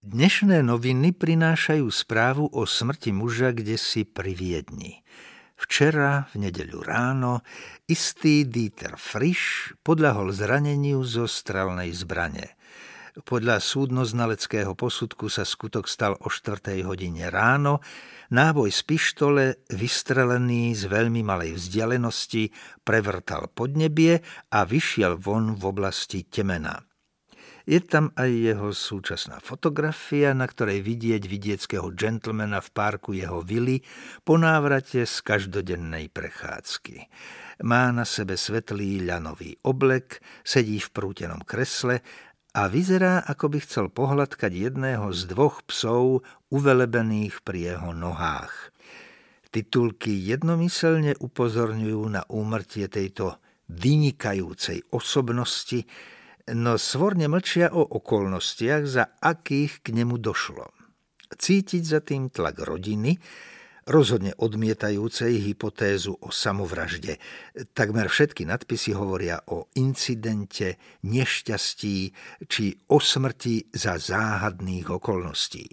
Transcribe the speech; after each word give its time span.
Dnešné 0.00 0.64
noviny 0.64 1.12
prinášajú 1.12 1.84
správu 1.92 2.48
o 2.56 2.64
smrti 2.64 3.12
muža 3.12 3.52
kde 3.52 3.76
si 3.76 4.08
pri 4.08 4.32
Viedni. 4.32 5.04
Včera, 5.60 6.24
v 6.32 6.48
nedeľu 6.48 6.80
ráno, 6.80 7.44
istý 7.84 8.48
Dieter 8.48 8.96
Frisch 8.96 9.76
podľahol 9.84 10.32
zraneniu 10.32 11.04
zo 11.04 11.28
strelnej 11.28 11.92
zbrane. 11.92 12.56
Podľa 13.28 13.60
súdnoznaleckého 13.60 14.72
posudku 14.72 15.28
sa 15.28 15.44
skutok 15.44 15.84
stal 15.84 16.16
o 16.16 16.32
4. 16.32 16.80
hodine 16.80 17.28
ráno. 17.28 17.84
Náboj 18.32 18.72
z 18.72 18.80
pištole, 18.88 19.44
vystrelený 19.68 20.80
z 20.80 20.88
veľmi 20.88 21.20
malej 21.20 21.60
vzdialenosti, 21.60 22.48
prevrtal 22.88 23.52
podnebie 23.52 24.24
a 24.48 24.64
vyšiel 24.64 25.20
von 25.20 25.60
v 25.60 25.62
oblasti 25.68 26.24
temena. 26.24 26.88
Je 27.68 27.80
tam 27.84 28.12
aj 28.16 28.30
jeho 28.30 28.70
súčasná 28.72 29.40
fotografia, 29.44 30.32
na 30.32 30.48
ktorej 30.48 30.80
vidieť 30.80 31.22
vidieckého 31.28 31.92
džentlmena 31.92 32.64
v 32.64 32.68
parku 32.72 33.12
jeho 33.12 33.44
vily 33.44 33.84
po 34.24 34.40
návrate 34.40 35.04
z 35.04 35.16
každodennej 35.20 36.08
prechádzky. 36.08 37.08
Má 37.60 37.92
na 37.92 38.08
sebe 38.08 38.40
svetlý 38.40 39.04
ľanový 39.04 39.60
oblek, 39.68 40.24
sedí 40.40 40.80
v 40.80 40.88
prútenom 40.88 41.44
kresle 41.44 42.00
a 42.56 42.66
vyzerá, 42.66 43.20
ako 43.28 43.52
by 43.52 43.58
chcel 43.62 43.86
pohľadkať 43.92 44.50
jedného 44.50 45.12
z 45.12 45.28
dvoch 45.28 45.60
psov 45.68 46.24
uvelebených 46.48 47.44
pri 47.44 47.76
jeho 47.76 47.92
nohách. 47.92 48.72
Titulky 49.50 50.14
jednomyselne 50.14 51.18
upozorňujú 51.18 52.02
na 52.08 52.22
úmrtie 52.30 52.86
tejto 52.86 53.38
vynikajúcej 53.70 54.82
osobnosti, 54.90 55.86
no 56.48 56.80
svorne 56.80 57.28
mlčia 57.28 57.72
o 57.74 57.84
okolnostiach, 57.84 58.82
za 58.88 59.04
akých 59.20 59.84
k 59.84 59.92
nemu 59.92 60.16
došlo. 60.16 60.70
Cítiť 61.30 61.82
za 61.84 62.00
tým 62.02 62.32
tlak 62.32 62.58
rodiny, 62.62 63.18
rozhodne 63.90 64.32
odmietajúcej 64.38 65.42
hypotézu 65.50 66.14
o 66.14 66.30
samovražde. 66.30 67.18
Takmer 67.74 68.06
všetky 68.06 68.46
nadpisy 68.46 68.94
hovoria 68.94 69.42
o 69.50 69.66
incidente, 69.78 70.78
nešťastí 71.06 71.98
či 72.46 72.64
o 72.94 72.98
smrti 73.02 73.74
za 73.74 73.98
záhadných 73.98 74.86
okolností. 74.90 75.66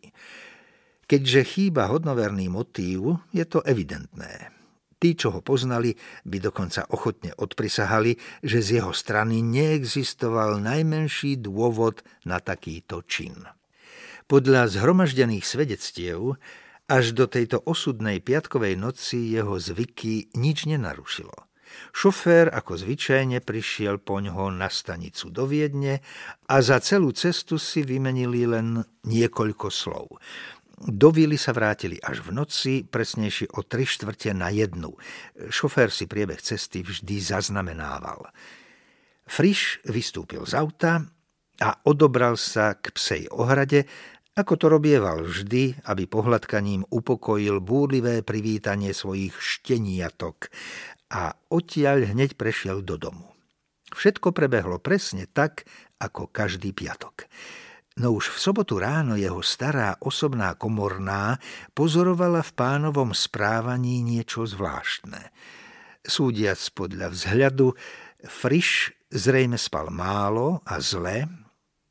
Keďže 1.08 1.42
chýba 1.48 1.88
hodnoverný 1.88 2.52
motív, 2.52 3.24
je 3.32 3.48
to 3.48 3.64
evidentné. 3.64 4.57
Tí, 4.98 5.14
čo 5.14 5.30
ho 5.30 5.46
poznali, 5.46 5.94
by 6.26 6.42
dokonca 6.42 6.90
ochotne 6.90 7.30
odprisahali, 7.38 8.18
že 8.42 8.66
z 8.66 8.82
jeho 8.82 8.94
strany 8.98 9.46
neexistoval 9.46 10.58
najmenší 10.58 11.38
dôvod 11.38 12.02
na 12.26 12.42
takýto 12.42 13.06
čin. 13.06 13.46
Podľa 14.26 14.68
zhromaždených 14.74 15.46
svedectiev 15.46 16.42
až 16.90 17.14
do 17.14 17.30
tejto 17.30 17.62
osudnej 17.62 18.24
piatkovej 18.24 18.74
noci 18.80 19.38
jeho 19.38 19.60
zvyky 19.62 20.34
nič 20.34 20.66
nenarušilo. 20.66 21.48
Šofér 21.92 22.48
ako 22.52 22.80
zvyčajne 22.80 23.44
prišiel 23.44 24.00
po 24.00 24.24
ňoho 24.24 24.50
na 24.56 24.72
stanicu 24.72 25.28
do 25.30 25.44
Viedne 25.44 26.00
a 26.48 26.64
za 26.64 26.80
celú 26.80 27.12
cestu 27.12 27.60
si 27.60 27.84
vymenili 27.84 28.48
len 28.48 28.82
niekoľko 29.04 29.68
slov. 29.68 30.08
Do 30.78 31.10
Vily 31.10 31.42
sa 31.42 31.58
vrátili 31.58 31.98
až 31.98 32.22
v 32.22 32.38
noci, 32.38 32.74
presnejšie 32.86 33.58
o 33.58 33.66
tri 33.66 33.90
štvrte 33.90 34.30
na 34.38 34.54
jednu. 34.54 34.94
Šofér 35.50 35.90
si 35.90 36.06
priebeh 36.06 36.38
cesty 36.38 36.86
vždy 36.86 37.18
zaznamenával. 37.18 38.30
Friš 39.26 39.82
vystúpil 39.90 40.46
z 40.46 40.54
auta 40.54 41.02
a 41.58 41.70
odobral 41.82 42.38
sa 42.38 42.78
k 42.78 42.94
psej 42.94 43.26
ohrade, 43.34 43.90
ako 44.38 44.54
to 44.54 44.70
robieval 44.70 45.26
vždy, 45.26 45.82
aby 45.90 46.06
pohľadkaním 46.06 46.86
upokojil 46.94 47.58
búrlivé 47.58 48.22
privítanie 48.22 48.94
svojich 48.94 49.34
šteniatok 49.34 50.54
a 51.10 51.34
odtiaľ 51.50 52.14
hneď 52.14 52.38
prešiel 52.38 52.86
do 52.86 53.02
domu. 53.02 53.34
Všetko 53.98 54.30
prebehlo 54.30 54.78
presne 54.78 55.26
tak, 55.26 55.66
ako 55.98 56.30
každý 56.30 56.70
piatok. 56.70 57.26
No 57.98 58.14
už 58.14 58.30
v 58.30 58.38
sobotu 58.38 58.78
ráno 58.78 59.18
jeho 59.18 59.42
stará 59.42 59.98
osobná 59.98 60.54
komorná 60.54 61.42
pozorovala 61.74 62.46
v 62.46 62.52
pánovom 62.54 63.10
správaní 63.10 64.06
niečo 64.06 64.46
zvláštne. 64.46 65.34
Súdiac 66.06 66.62
podľa 66.78 67.10
vzhľadu, 67.10 67.74
Friš 68.22 68.94
zrejme 69.10 69.58
spal 69.58 69.90
málo 69.90 70.62
a 70.70 70.78
zle, 70.78 71.26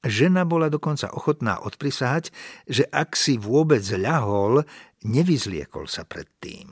žena 0.06 0.46
bola 0.46 0.70
dokonca 0.70 1.10
ochotná 1.10 1.58
odprisahať, 1.58 2.30
že 2.70 2.86
ak 2.86 3.18
si 3.18 3.34
vôbec 3.34 3.82
ľahol, 3.82 4.62
nevyzliekol 5.02 5.90
sa 5.90 6.06
predtým. 6.06 6.70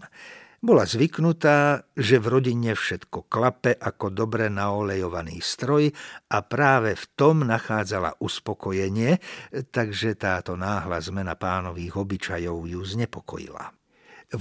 Bola 0.64 0.88
zvyknutá, 0.88 1.92
že 1.92 2.16
v 2.16 2.40
rodine 2.40 2.72
všetko 2.72 3.28
klape 3.28 3.76
ako 3.76 4.08
dobre 4.08 4.48
naolejovaný 4.48 5.44
stroj 5.44 5.92
a 6.32 6.40
práve 6.40 6.96
v 6.96 7.04
tom 7.12 7.44
nachádzala 7.44 8.16
uspokojenie, 8.16 9.20
takže 9.68 10.16
táto 10.16 10.56
náhla 10.56 11.04
zmena 11.04 11.36
pánových 11.36 12.00
obyčajov 12.00 12.64
ju 12.64 12.80
znepokojila. 12.80 13.76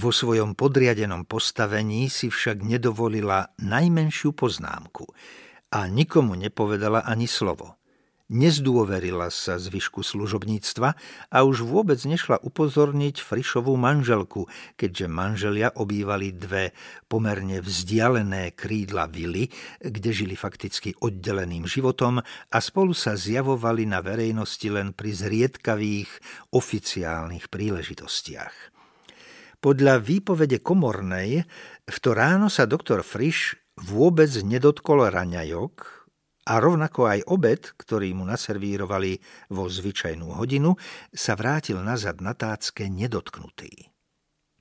Vo 0.00 0.08
svojom 0.08 0.56
podriadenom 0.56 1.28
postavení 1.28 2.08
si 2.08 2.32
však 2.32 2.64
nedovolila 2.64 3.52
najmenšiu 3.60 4.32
poznámku 4.32 5.04
a 5.76 5.84
nikomu 5.92 6.40
nepovedala 6.40 7.04
ani 7.04 7.28
slovo– 7.28 7.76
Nezdôverila 8.34 9.30
sa 9.30 9.62
zvyšku 9.62 10.02
služobníctva 10.02 10.98
a 11.30 11.38
už 11.46 11.62
vôbec 11.62 12.02
nešla 12.02 12.42
upozorniť 12.42 13.22
Frišovú 13.22 13.78
manželku, 13.78 14.50
keďže 14.74 15.06
manželia 15.06 15.70
obývali 15.70 16.34
dve 16.34 16.74
pomerne 17.06 17.62
vzdialené 17.62 18.58
krídla 18.58 19.06
vily, 19.06 19.54
kde 19.78 20.10
žili 20.10 20.34
fakticky 20.34 20.98
oddeleným 20.98 21.62
životom 21.70 22.18
a 22.26 22.58
spolu 22.58 22.90
sa 22.90 23.14
zjavovali 23.14 23.86
na 23.86 24.02
verejnosti 24.02 24.66
len 24.66 24.90
pri 24.90 25.14
zriedkavých 25.14 26.10
oficiálnych 26.50 27.46
príležitostiach. 27.46 28.74
Podľa 29.62 30.02
výpovede 30.02 30.58
komornej 30.58 31.46
v 31.86 31.98
to 32.02 32.10
ráno 32.10 32.50
sa 32.50 32.66
doktor 32.66 33.06
Friš 33.06 33.54
vôbec 33.78 34.34
nedotkol 34.42 35.06
raňajok, 35.06 36.03
a 36.44 36.60
rovnako 36.60 37.08
aj 37.08 37.20
obed, 37.28 37.62
ktorý 37.80 38.12
mu 38.12 38.28
naservírovali 38.28 39.18
vo 39.52 39.68
zvyčajnú 39.68 40.36
hodinu, 40.36 40.76
sa 41.10 41.34
vrátil 41.34 41.80
nazad 41.80 42.20
na 42.20 42.36
tácke 42.36 42.88
nedotknutý. 42.88 43.94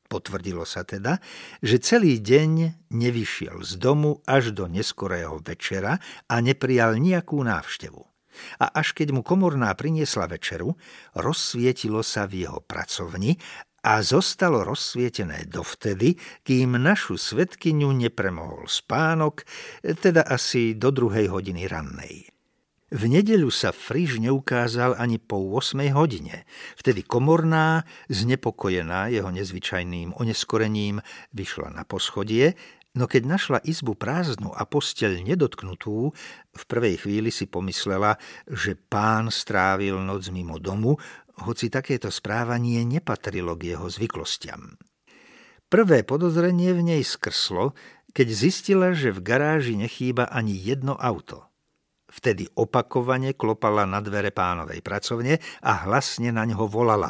Potvrdilo 0.07 0.61
sa 0.61 0.85
teda, 0.85 1.17
že 1.63 1.81
celý 1.81 2.21
deň 2.21 2.85
nevyšiel 2.93 3.65
z 3.65 3.71
domu 3.81 4.21
až 4.29 4.53
do 4.53 4.69
neskorého 4.69 5.41
večera 5.41 5.97
a 6.29 6.35
neprijal 6.37 7.01
nejakú 7.01 7.41
návštevu. 7.41 8.13
A 8.61 8.65
až 8.77 8.97
keď 8.97 9.13
mu 9.13 9.21
komorná 9.21 9.73
priniesla 9.73 10.25
večeru, 10.29 10.77
rozsvietilo 11.17 12.01
sa 12.05 12.25
v 12.29 12.45
jeho 12.45 12.61
pracovni 12.61 13.37
a 13.83 13.99
zostalo 13.99 14.63
rozsvietené 14.63 15.43
dovtedy, 15.51 16.15
kým 16.47 16.79
našu 16.79 17.19
svetkyňu 17.19 17.91
nepremohol 18.07 18.65
spánok, 18.65 19.43
teda 19.83 20.23
asi 20.23 20.73
do 20.73 20.89
druhej 20.89 21.27
hodiny 21.27 21.67
rannej. 21.67 22.31
V 22.93 23.09
nedeľu 23.09 23.49
sa 23.49 23.73
Friž 23.73 24.21
neukázal 24.21 24.93
ani 25.01 25.17
po 25.17 25.41
8 25.57 25.81
hodine. 25.97 26.45
Vtedy 26.77 27.01
komorná, 27.01 27.89
znepokojená 28.05 29.09
jeho 29.09 29.33
nezvyčajným 29.33 30.13
oneskorením, 30.13 31.01
vyšla 31.33 31.73
na 31.73 31.89
poschodie, 31.89 32.53
no 32.93 33.09
keď 33.09 33.23
našla 33.25 33.59
izbu 33.65 33.97
prázdnu 33.97 34.53
a 34.53 34.63
posteľ 34.69 35.25
nedotknutú, 35.25 36.13
v 36.53 36.63
prvej 36.69 37.01
chvíli 37.01 37.33
si 37.33 37.49
pomyslela, 37.49 38.21
že 38.45 38.77
pán 38.77 39.33
strávil 39.33 39.97
noc 39.97 40.29
mimo 40.29 40.61
domu, 40.61 40.97
hoci 41.41 41.73
takéto 41.73 42.13
správanie 42.13 42.85
nepatrilo 42.85 43.57
k 43.57 43.73
jeho 43.73 43.89
zvyklostiam. 43.89 44.77
Prvé 45.65 46.05
podozrenie 46.05 46.69
v 46.77 46.81
nej 46.85 47.01
skrslo, 47.01 47.73
keď 48.13 48.27
zistila, 48.29 48.93
že 48.93 49.09
v 49.09 49.25
garáži 49.25 49.73
nechýba 49.73 50.29
ani 50.29 50.53
jedno 50.53 50.93
auto. 50.93 51.49
Vtedy 52.13 52.45
opakovane 52.53 53.33
klopala 53.33 53.89
na 53.89 53.97
dvere 53.97 54.29
pánovej 54.29 54.85
pracovne 54.85 55.41
a 55.65 55.89
hlasne 55.89 56.29
na 56.29 56.45
ňo 56.45 56.69
volala. 56.69 57.09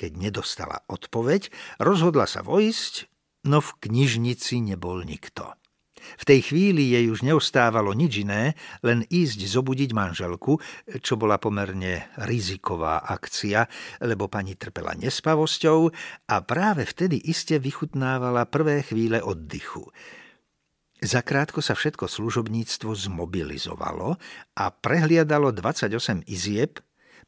Keď 0.00 0.16
nedostala 0.16 0.80
odpoveď, 0.88 1.52
rozhodla 1.76 2.24
sa 2.24 2.40
vojsť, 2.40 3.04
no 3.44 3.58
v 3.64 3.70
knižnici 3.88 4.60
nebol 4.60 5.04
nikto. 5.04 5.54
V 6.00 6.24
tej 6.24 6.40
chvíli 6.52 6.96
jej 6.96 7.06
už 7.12 7.22
neostávalo 7.22 7.92
nič 7.92 8.24
iné, 8.24 8.56
len 8.80 9.04
ísť 9.06 9.46
zobudiť 9.46 9.90
manželku, 9.92 10.56
čo 11.04 11.14
bola 11.20 11.36
pomerne 11.36 12.08
riziková 12.24 13.04
akcia, 13.04 13.68
lebo 14.02 14.26
pani 14.26 14.56
trpela 14.56 14.96
nespavosťou 14.96 15.92
a 16.32 16.36
práve 16.40 16.88
vtedy 16.88 17.20
iste 17.28 17.60
vychutnávala 17.60 18.48
prvé 18.48 18.80
chvíle 18.80 19.20
oddychu. 19.20 19.92
Zakrátko 21.00 21.64
sa 21.64 21.72
všetko 21.72 22.04
služobníctvo 22.12 22.92
zmobilizovalo 22.92 24.20
a 24.60 24.64
prehliadalo 24.68 25.48
28 25.48 26.28
izieb, 26.28 26.76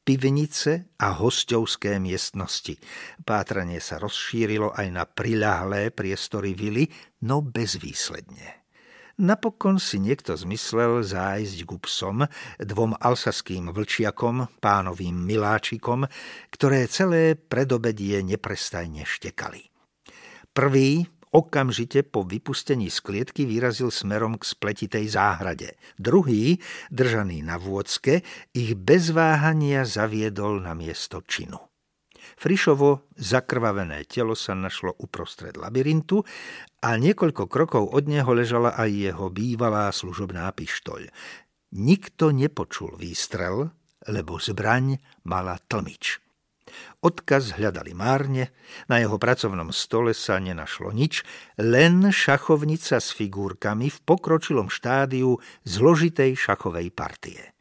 pivnice 0.02 0.92
a 0.98 1.14
hostovské 1.14 2.02
miestnosti. 2.02 2.78
Pátranie 3.22 3.78
sa 3.78 4.02
rozšírilo 4.02 4.74
aj 4.74 4.86
na 4.90 5.04
priľahlé 5.06 5.94
priestory 5.94 6.52
vily, 6.54 6.90
no 7.22 7.40
bezvýsledne. 7.42 8.62
Napokon 9.22 9.76
si 9.76 10.00
niekto 10.00 10.34
zmyslel 10.34 11.04
zájsť 11.04 11.58
k 11.68 11.70
psom, 11.84 12.26
dvom 12.58 12.96
alsaským 12.96 13.70
vlčiakom, 13.70 14.48
pánovým 14.58 15.14
miláčikom, 15.14 16.08
ktoré 16.50 16.88
celé 16.88 17.36
predobedie 17.36 18.24
neprestajne 18.24 19.04
štekali. 19.04 19.68
Prvý 20.50 21.06
okamžite 21.32 22.04
po 22.04 22.22
vypustení 22.22 22.92
z 22.92 23.00
klietky 23.00 23.48
vyrazil 23.48 23.88
smerom 23.88 24.36
k 24.36 24.44
spletitej 24.44 25.08
záhrade. 25.08 25.74
Druhý, 25.96 26.60
držaný 26.92 27.40
na 27.42 27.56
vôcke, 27.56 28.20
ich 28.52 28.76
bez 28.76 29.10
váhania 29.10 29.88
zaviedol 29.88 30.60
na 30.60 30.76
miesto 30.76 31.24
činu. 31.24 31.58
Frišovo 32.38 33.12
zakrvavené 33.18 34.06
telo 34.06 34.38
sa 34.38 34.54
našlo 34.54 34.94
uprostred 35.02 35.58
labyrintu 35.58 36.22
a 36.82 36.94
niekoľko 36.94 37.44
krokov 37.50 37.90
od 37.90 38.06
neho 38.06 38.30
ležala 38.30 38.78
aj 38.78 38.90
jeho 38.90 39.26
bývalá 39.28 39.90
služobná 39.90 40.46
pištoľ. 40.54 41.10
Nikto 41.72 42.30
nepočul 42.30 42.94
výstrel, 43.00 43.72
lebo 44.10 44.36
zbraň 44.38 44.98
mala 45.24 45.56
tlmič. 45.56 46.20
Odkaz 47.02 47.58
hľadali 47.58 47.92
márne, 47.96 48.52
na 48.86 49.00
jeho 49.02 49.18
pracovnom 49.18 49.74
stole 49.74 50.14
sa 50.16 50.38
nenašlo 50.38 50.92
nič, 50.92 51.24
len 51.58 52.08
šachovnica 52.12 53.00
s 53.00 53.08
figurkami 53.16 53.90
v 53.90 53.98
pokročilom 54.06 54.70
štádiu 54.70 55.38
zložitej 55.66 56.38
šachovej 56.38 56.88
partie. 56.94 57.52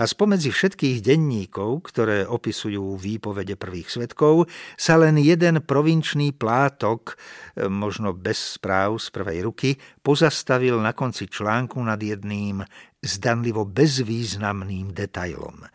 A 0.00 0.08
spomedzi 0.08 0.48
všetkých 0.48 1.04
denníkov, 1.04 1.92
ktoré 1.92 2.24
opisujú 2.24 2.96
výpovede 2.96 3.60
prvých 3.60 3.92
svetkov, 3.92 4.48
sa 4.80 4.96
len 4.96 5.20
jeden 5.20 5.60
provinčný 5.60 6.32
plátok, 6.32 7.20
e, 7.52 7.68
možno 7.68 8.16
bez 8.16 8.56
správ 8.56 8.96
z 8.96 9.12
prvej 9.12 9.44
ruky, 9.44 9.70
pozastavil 10.00 10.80
na 10.80 10.96
konci 10.96 11.28
článku 11.28 11.76
nad 11.84 12.00
jedným 12.00 12.64
zdanlivo 13.04 13.68
bezvýznamným 13.68 14.96
detailom. 14.96 15.68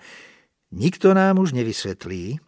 Nikto 0.73 1.13
nám 1.13 1.37
už 1.37 1.53
nevysvetlí, 1.53 2.41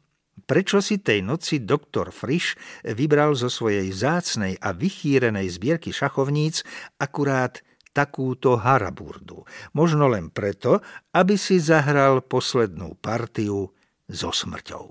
prečo 0.47 0.79
si 0.79 1.03
tej 1.03 1.21
noci 1.21 1.61
doktor 1.61 2.15
Frisch 2.15 2.55
vybral 2.87 3.35
zo 3.35 3.51
svojej 3.51 3.91
zácnej 3.91 4.55
a 4.57 4.71
vychýrenej 4.71 5.51
zbierky 5.51 5.91
šachovníc 5.91 6.63
akurát 6.97 7.61
takúto 7.91 8.55
haraburdu. 8.55 9.43
Možno 9.75 10.07
len 10.07 10.31
preto, 10.31 10.79
aby 11.11 11.35
si 11.35 11.59
zahral 11.59 12.23
poslednú 12.23 12.95
partiu 12.97 13.75
so 14.07 14.29
smrťou. 14.31 14.85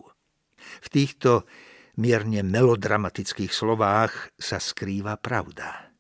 V 0.83 0.89
týchto 0.91 1.47
mierne 1.97 2.45
melodramatických 2.45 3.55
slovách 3.55 4.35
sa 4.37 4.61
skrýva 4.61 5.17
pravda. 5.17 5.95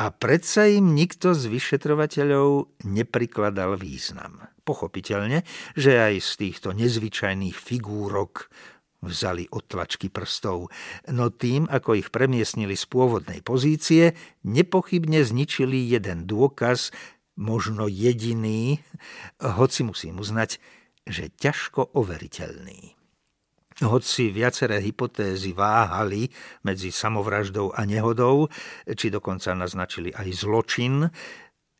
A 0.00 0.08
predsa 0.16 0.64
im 0.64 0.96
nikto 0.96 1.36
z 1.36 1.44
vyšetrovateľov 1.52 2.80
neprikladal 2.88 3.76
význam. 3.76 4.48
Pochopiteľne, 4.64 5.44
že 5.76 6.00
aj 6.00 6.14
z 6.24 6.30
týchto 6.40 6.72
nezvyčajných 6.72 7.52
figúrok 7.52 8.48
Vzali 9.00 9.48
otlačky 9.48 10.12
prstov, 10.12 10.68
no 11.08 11.32
tým, 11.32 11.64
ako 11.72 11.96
ich 11.96 12.12
premiestnili 12.12 12.76
z 12.76 12.84
pôvodnej 12.84 13.40
pozície, 13.40 14.12
nepochybne 14.44 15.24
zničili 15.24 15.88
jeden 15.88 16.28
dôkaz, 16.28 16.92
možno 17.40 17.88
jediný, 17.88 18.84
hoci 19.40 19.88
musím 19.88 20.20
uznať, 20.20 20.60
že 21.08 21.32
ťažko 21.32 21.96
overiteľný. 21.96 22.92
Hoci 23.80 24.28
viaceré 24.28 24.84
hypotézy 24.84 25.56
váhali 25.56 26.28
medzi 26.60 26.92
samovraždou 26.92 27.72
a 27.72 27.88
nehodou, 27.88 28.52
či 28.84 29.08
dokonca 29.08 29.56
naznačili 29.56 30.12
aj 30.12 30.28
zločin, 30.44 31.08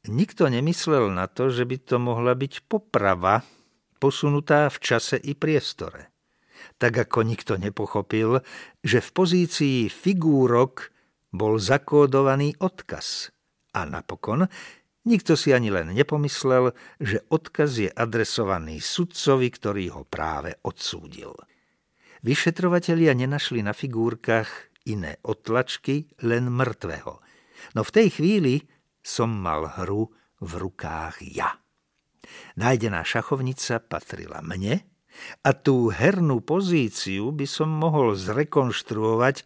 nikto 0.09 0.49
nemyslel 0.49 1.13
na 1.13 1.29
to, 1.29 1.53
že 1.53 1.69
by 1.69 1.77
to 1.85 2.01
mohla 2.01 2.33
byť 2.33 2.65
poprava, 2.65 3.45
posunutá 4.01 4.73
v 4.73 4.79
čase 4.81 5.21
i 5.21 5.37
priestore 5.37 6.10
tak 6.81 6.97
ako 7.09 7.25
nikto 7.25 7.57
nepochopil, 7.61 8.41
že 8.81 8.99
v 8.99 9.11
pozícii 9.11 9.79
figúrok 9.87 10.91
bol 11.31 11.63
zakódovaný 11.63 12.59
odkaz. 12.59 13.31
A 13.77 13.87
napokon 13.87 14.51
nikto 15.07 15.39
si 15.39 15.55
ani 15.55 15.71
len 15.71 15.95
nepomyslel, 15.95 16.75
že 16.99 17.23
odkaz 17.31 17.71
je 17.79 17.91
adresovaný 17.91 18.83
sudcovi, 18.83 19.49
ktorý 19.49 19.85
ho 19.95 20.03
práve 20.05 20.59
odsúdil. 20.67 21.33
Vyšetrovatelia 22.21 23.17
nenašli 23.17 23.65
na 23.65 23.73
figúrkach 23.73 24.71
iné 24.85 25.17
otlačky, 25.25 26.11
len 26.27 26.53
mŕtvého. 26.53 27.15
No 27.77 27.81
v 27.85 27.95
tej 27.95 28.09
chvíli 28.21 28.55
som 29.01 29.33
mal 29.33 29.69
hru 29.81 30.13
v 30.41 30.53
rukách 30.57 31.25
ja. 31.33 31.57
Nájdená 32.57 33.05
šachovnica 33.05 33.81
patrila 33.81 34.45
mne 34.45 34.85
a 35.45 35.51
tú 35.53 35.93
hernú 35.93 36.43
pozíciu 36.43 37.31
by 37.35 37.47
som 37.47 37.71
mohol 37.71 38.17
zrekonštruovať 38.17 39.43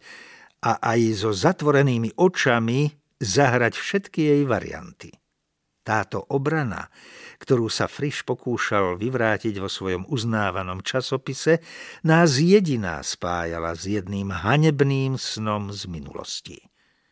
a 0.65 0.81
aj 0.81 0.99
so 1.13 1.31
zatvorenými 1.31 2.17
očami 2.17 2.89
zahrať 3.21 3.73
všetky 3.77 4.21
jej 4.33 4.41
varianty. 4.43 5.13
Táto 5.85 6.25
obrana, 6.33 6.89
ktorú 7.37 7.69
sa 7.69 7.85
Friš 7.85 8.25
pokúšal 8.25 8.97
vyvrátiť 8.97 9.61
vo 9.61 9.69
svojom 9.69 10.09
uznávanom 10.09 10.81
časopise, 10.81 11.61
nás 12.01 12.41
jediná 12.41 13.05
spájala 13.05 13.77
s 13.77 13.85
jedným 13.85 14.33
hanebným 14.33 15.13
snom 15.21 15.69
z 15.69 15.85
minulosti. 15.85 16.57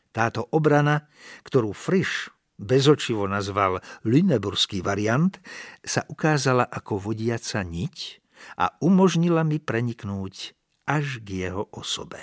Táto 0.09 0.50
obrana, 0.50 1.05
ktorú 1.45 1.69
Friš 1.69 2.33
bezočivo 2.57 3.29
nazval 3.29 3.77
Lüneburský 4.09 4.81
variant, 4.81 5.38
sa 5.85 6.01
ukázala 6.09 6.65
ako 6.65 7.13
vodiaca 7.13 7.61
niť, 7.61 8.23
a 8.60 8.75
umožnila 8.80 9.42
mi 9.48 9.57
preniknúť 9.57 10.56
až 10.86 11.24
k 11.24 11.48
jeho 11.48 11.68
osobe. 11.74 12.19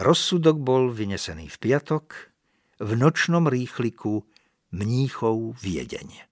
Rozsudok 0.00 0.56
bol 0.56 0.88
vynesený 0.88 1.52
v 1.52 1.56
piatok, 1.60 2.32
v 2.80 2.90
nočnom 2.96 3.44
rýchliku 3.46 4.24
mníchov 4.72 5.60
Viedeň. 5.60 6.31